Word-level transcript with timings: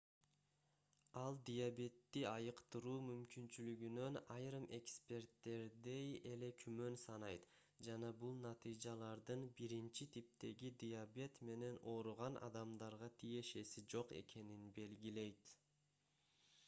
ал 1.23 1.35
диабетти 1.47 2.21
айыктыруу 2.29 2.93
мүмкүнчүлүгүнөн 3.09 4.17
айрым 4.35 4.63
эксперттердей 4.77 6.07
эле 6.31 6.49
күмөн 6.63 6.97
санайт 7.01 7.45
жана 7.89 8.09
бул 8.23 8.41
натыйжалардын 8.47 9.43
1-типтеги 9.67 10.71
диабет 10.85 11.41
менен 11.51 11.77
ооруган 11.93 12.39
адамдарга 12.49 13.11
тиешеси 13.23 13.85
жок 13.95 14.15
экенин 14.23 14.65
белгилейт 14.81 15.55